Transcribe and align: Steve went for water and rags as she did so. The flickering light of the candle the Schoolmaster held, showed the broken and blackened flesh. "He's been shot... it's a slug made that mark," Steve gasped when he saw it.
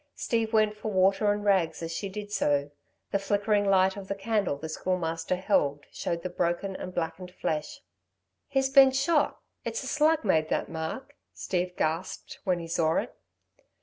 Steve 0.15 0.51
went 0.51 0.75
for 0.75 0.87
water 0.91 1.31
and 1.31 1.45
rags 1.45 1.83
as 1.83 1.91
she 1.93 2.09
did 2.09 2.31
so. 2.31 2.71
The 3.11 3.19
flickering 3.19 3.65
light 3.69 3.95
of 3.95 4.07
the 4.07 4.15
candle 4.15 4.57
the 4.57 4.67
Schoolmaster 4.67 5.35
held, 5.35 5.85
showed 5.91 6.23
the 6.23 6.29
broken 6.31 6.75
and 6.75 6.91
blackened 6.91 7.29
flesh. 7.39 7.81
"He's 8.47 8.71
been 8.71 8.89
shot... 8.89 9.37
it's 9.63 9.83
a 9.83 9.87
slug 9.87 10.25
made 10.25 10.49
that 10.49 10.69
mark," 10.69 11.15
Steve 11.35 11.75
gasped 11.77 12.39
when 12.45 12.57
he 12.57 12.67
saw 12.67 12.95
it. 12.95 13.13